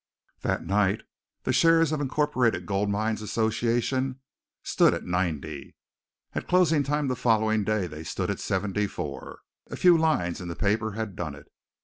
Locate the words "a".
9.69-9.75